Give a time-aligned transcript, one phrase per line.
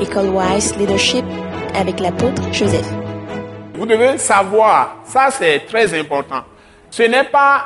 [0.00, 1.24] École Wise Leadership
[1.74, 2.86] avec l'apôtre Joseph.
[3.74, 6.44] Vous devez savoir, ça c'est très important.
[6.90, 7.64] Ce n'est pas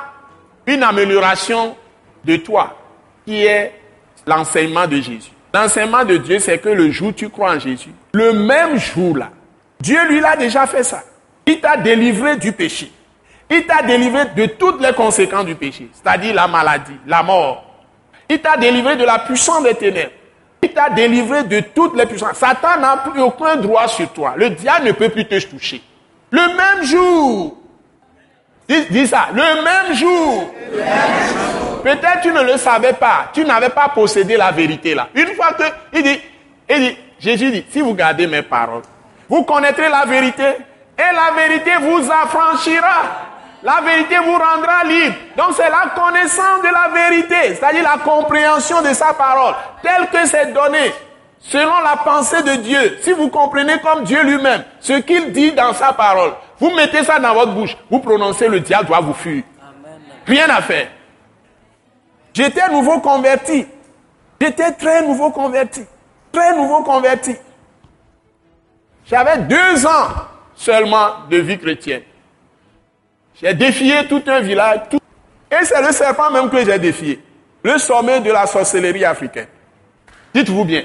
[0.65, 1.75] une amélioration
[2.23, 2.77] de toi
[3.25, 3.73] qui est
[4.25, 5.31] l'enseignement de Jésus.
[5.53, 9.31] L'enseignement de Dieu, c'est que le jour où tu crois en Jésus, le même jour-là,
[9.81, 11.03] Dieu lui a déjà fait ça.
[11.45, 12.91] Il t'a délivré du péché.
[13.49, 17.65] Il t'a délivré de toutes les conséquences du péché, c'est-à-dire la maladie, la mort.
[18.29, 20.11] Il t'a délivré de la puissance des ténèbres.
[20.63, 22.37] Il t'a délivré de toutes les puissances.
[22.37, 24.33] Satan n'a plus aucun droit sur toi.
[24.37, 25.81] Le diable ne peut plus te toucher.
[26.29, 27.57] Le même jour.
[28.67, 29.29] Dis, ça.
[29.33, 30.53] Le même jour.
[31.83, 33.29] Peut-être tu ne le savais pas.
[33.33, 35.09] Tu n'avais pas possédé la vérité là.
[35.15, 35.63] Une fois que,
[35.93, 36.19] il dit,
[36.69, 38.83] il dit, Jésus dit, si vous gardez mes paroles,
[39.27, 43.30] vous connaîtrez la vérité et la vérité vous affranchira.
[43.63, 45.15] La vérité vous rendra libre.
[45.37, 49.53] Donc c'est la connaissance de la vérité, c'est-à-dire la compréhension de sa parole,
[49.83, 50.91] telle que c'est donné,
[51.39, 52.97] selon la pensée de Dieu.
[53.01, 57.19] Si vous comprenez comme Dieu lui-même ce qu'il dit dans sa parole, vous mettez ça
[57.19, 59.43] dans votre bouche, vous prononcez, le diable doit vous fuir.
[60.25, 60.87] Rien à faire.
[62.33, 63.67] J'étais nouveau converti.
[64.39, 65.81] J'étais très nouveau converti.
[66.31, 67.35] Très nouveau converti.
[69.05, 70.07] J'avais deux ans
[70.55, 72.03] seulement de vie chrétienne.
[73.41, 74.81] J'ai défié tout un village.
[75.51, 77.19] Et c'est le serpent même que j'ai défié.
[77.63, 79.47] Le sommet de la sorcellerie africaine.
[80.33, 80.83] Dites-vous bien,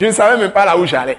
[0.00, 1.18] je ne savais même pas là où j'allais.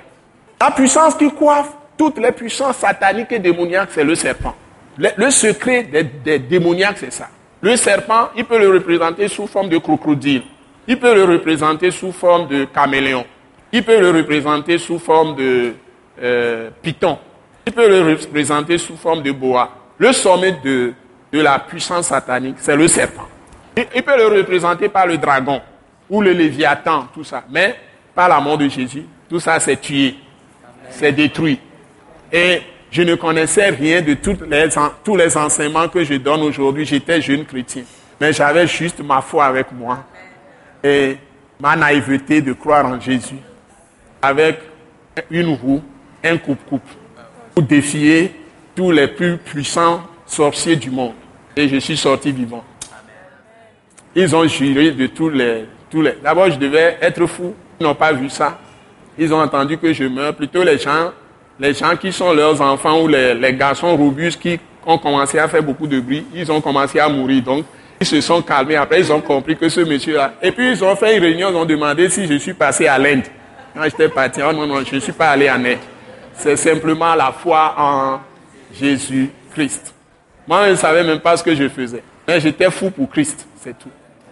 [0.59, 4.55] La puissance qui coiffe toutes les puissances sataniques et démoniaques, c'est le serpent.
[4.97, 7.29] Le, secret des, démoniaques, c'est ça.
[7.61, 10.43] Le serpent, il peut le représenter sous forme de crocodile.
[10.87, 13.25] Il peut le représenter sous forme de caméléon.
[13.71, 15.73] Il peut le représenter sous forme de
[16.21, 17.17] euh, python.
[17.65, 19.80] Il peut le représenter sous forme de boa.
[20.01, 20.93] Le sommet de,
[21.31, 23.27] de la puissance satanique, c'est le serpent.
[23.77, 25.61] Il, peut le représenter par le dragon
[26.09, 27.43] ou le léviathan, tout ça.
[27.51, 27.75] Mais
[28.15, 30.15] par la mort de Jésus, tout ça s'est tué,
[30.89, 31.59] c'est détruit.
[32.33, 34.17] Et je ne connaissais rien de
[34.49, 34.69] les,
[35.03, 36.83] tous les enseignements que je donne aujourd'hui.
[36.83, 37.83] J'étais jeune chrétien.
[38.19, 39.99] Mais j'avais juste ma foi avec moi.
[40.83, 41.15] Et
[41.59, 43.37] ma naïveté de croire en Jésus.
[44.19, 44.61] Avec
[45.29, 45.83] une roue,
[46.23, 46.89] un coupe-coupe.
[47.53, 48.40] Pour défier
[48.75, 51.13] tous les plus puissants sorciers du monde.
[51.55, 52.63] Et je suis sorti vivant.
[54.15, 55.65] Ils ont juré de tous les...
[55.89, 56.13] Tous les...
[56.23, 57.53] D'abord, je devais être fou.
[57.79, 58.59] Ils n'ont pas vu ça.
[59.17, 60.33] Ils ont entendu que je meurs.
[60.33, 61.11] Plutôt les gens,
[61.59, 65.47] les gens qui sont leurs enfants ou les, les garçons robustes qui ont commencé à
[65.47, 67.43] faire beaucoup de bruit, ils ont commencé à mourir.
[67.43, 67.65] Donc,
[67.99, 68.77] ils se sont calmés.
[68.77, 70.35] Après, ils ont compris que ce monsieur-là.
[70.41, 72.97] Et puis, ils ont fait une réunion, ils ont demandé si je suis passé à
[72.97, 73.25] l'Inde.
[73.73, 75.77] Quand j'étais parti, oh non, non, je ne suis pas allé en Inde.
[76.33, 78.19] C'est simplement la foi en
[78.73, 79.93] Jésus-Christ.
[80.47, 82.03] Moi, je ne savais même pas ce que je faisais.
[82.27, 83.89] Mais j'étais fou pour Christ, c'est tout.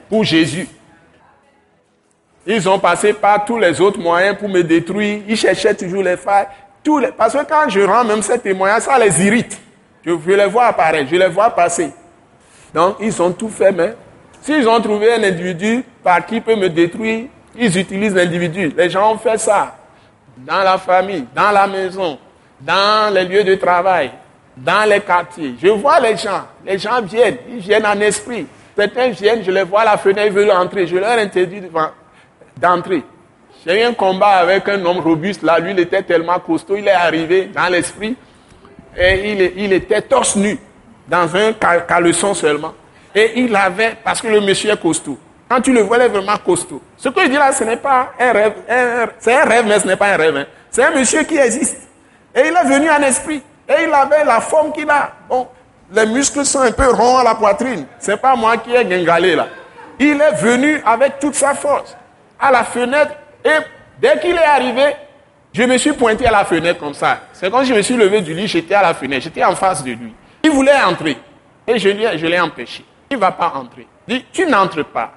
[0.10, 0.68] Pour Jésus.
[2.46, 5.22] Ils ont passé par tous les autres moyens pour me détruire.
[5.28, 6.48] Ils cherchaient toujours les failles.
[6.84, 7.12] Tous les...
[7.12, 9.60] Parce que quand je rends même ces témoignages, ça les irrite.
[10.06, 11.92] Je, je les vois apparaître, je les vois passer.
[12.74, 13.94] Donc, ils ont tout fait, mais
[14.42, 18.74] s'ils ont trouvé un individu par qui peut me détruire, ils utilisent l'individu.
[18.76, 19.76] Les gens ont fait ça.
[20.38, 22.18] Dans la famille, dans la maison,
[22.62, 24.12] dans les lieux de travail,
[24.64, 25.56] dans les quartiers.
[25.62, 26.44] Je vois les gens.
[26.66, 27.38] Les gens viennent.
[27.50, 28.46] Ils viennent en esprit.
[28.75, 30.88] Certains viennent, je les vois à la fenêtre, ils veulent entrer.
[30.88, 31.62] Je leur interdis
[32.58, 33.03] d'entrer.
[33.66, 35.44] J'ai eu un combat avec un homme robuste.
[35.44, 36.78] Là, lui, il était tellement costaud.
[36.78, 38.16] Il est arrivé dans l'esprit.
[38.98, 40.58] Et il, était torse nu.
[41.08, 42.74] Dans un caleçon seulement.
[43.14, 45.18] Et il avait, parce que le monsieur est costaud.
[45.50, 46.81] Quand tu le vois, il est vraiment costaud.
[46.96, 48.53] Ce que je dis là, ce n'est pas un rêve.
[49.19, 50.38] C'est un rêve, mais ce n'est pas un rêve.
[50.38, 50.46] Hein.
[50.69, 51.78] C'est un monsieur qui existe.
[52.36, 53.42] Et il est venu en esprit.
[53.69, 55.12] Et il avait la forme qu'il a.
[55.30, 55.47] Bon,
[55.91, 57.85] les muscles sont un peu ronds à la poitrine.
[58.00, 59.47] C'est pas moi qui ai gangalé là.
[60.00, 61.96] Il est venu avec toute sa force
[62.40, 63.12] à la fenêtre
[63.44, 63.50] et
[64.00, 64.96] dès qu'il est arrivé,
[65.53, 67.19] je me suis pointé à la fenêtre comme ça.
[67.34, 69.84] C'est quand je me suis levé du lit, j'étais à la fenêtre, j'étais en face
[69.84, 70.13] de lui.
[70.44, 71.18] Il voulait entrer
[71.68, 72.86] et je, je l'ai empêché.
[73.09, 73.88] Il ne va pas entrer.
[74.07, 75.12] Il dit, tu n'entres pas.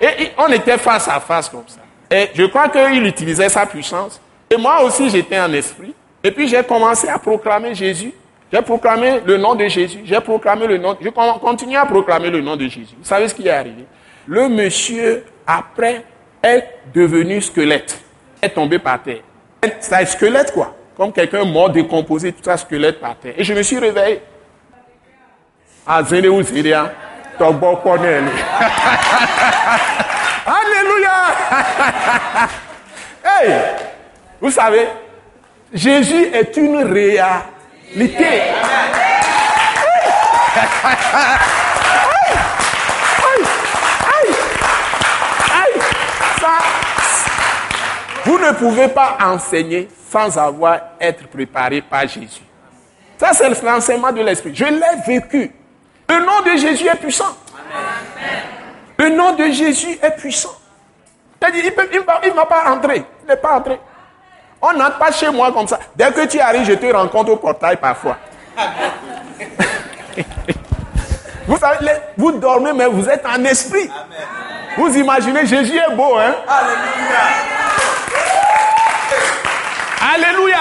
[0.00, 1.80] Et on était face à face comme ça.
[2.10, 4.20] Et je crois qu'il utilisait sa puissance.
[4.50, 5.94] Et moi aussi, j'étais en esprit.
[6.26, 8.12] Et puis j'ai commencé à proclamer Jésus.
[8.52, 10.00] J'ai proclamé le nom de Jésus.
[10.04, 10.96] J'ai proclamé le nom.
[11.00, 12.96] Je continue à proclamer le nom de Jésus.
[12.98, 13.84] Vous savez ce qui est arrivé?
[14.26, 16.02] Le monsieur, après,
[16.42, 18.02] est devenu squelette.
[18.42, 19.20] Est tombé par terre.
[19.78, 20.74] C'est un squelette, quoi.
[20.96, 23.34] Comme quelqu'un mort, décomposé, tout ça, squelette par terre.
[23.36, 24.20] Et je me suis réveillé.
[25.86, 25.98] Ah,
[30.44, 31.22] Alléluia.
[33.24, 33.52] hey!
[34.40, 34.88] Vous savez,
[35.76, 38.40] Jésus est une réalité.
[48.24, 52.40] Vous ne pouvez pas enseigner sans avoir être préparé par Jésus.
[53.18, 54.54] Ça, c'est l'enseignement de l'Esprit.
[54.54, 55.52] Je l'ai vécu.
[56.08, 57.36] Le nom de Jésus est puissant.
[58.98, 60.56] Le nom de Jésus est puissant.
[61.42, 63.04] Il ne va pas entrer.
[63.22, 63.78] Il n'est pas entré.
[64.60, 65.78] On n'entre pas chez moi comme ça.
[65.94, 68.16] Dès que tu arrives, je te rencontre au portail parfois.
[71.46, 73.90] vous savez, vous dormez, mais vous êtes en esprit.
[74.76, 76.34] Vous imaginez, Jésus est beau, hein?
[76.48, 77.22] Alléluia.
[80.14, 80.58] Alléluia.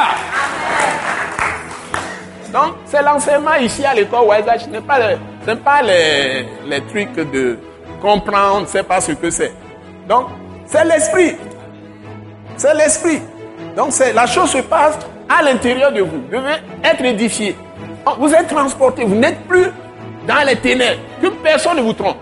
[2.52, 7.14] Donc, c'est l'enseignement ici à l'école Wise Ce n'est pas, les, pas les, les trucs
[7.14, 7.60] de
[8.02, 9.54] comprendre, ne sait pas ce que c'est.
[10.08, 10.28] Donc,
[10.66, 11.36] c'est l'esprit.
[12.56, 13.22] C'est l'esprit.
[13.76, 16.22] Donc, la chose se passe à l'intérieur de vous.
[16.22, 17.56] Vous devez être édifié.
[18.20, 19.04] Vous êtes transporté.
[19.04, 19.68] Vous n'êtes plus
[20.28, 21.00] dans les ténèbres.
[21.22, 22.18] Que personne ne vous trompe.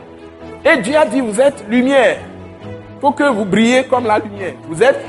[0.66, 2.18] Et Dieu a dit, vous êtes lumière.
[2.64, 4.54] Il faut que vous brillez comme la lumière.
[4.70, 5.00] Vous êtes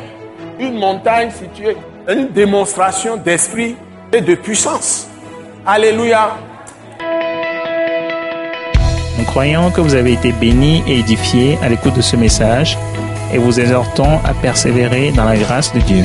[0.59, 1.77] une montagne située,
[2.09, 3.77] une démonstration d'esprit
[4.13, 5.09] et de puissance.
[5.65, 6.37] Alléluia.
[9.17, 12.77] Nous croyons que vous avez été bénis et édifiés à l'écoute de ce message
[13.33, 16.05] et vous exhortons à persévérer dans la grâce de Dieu.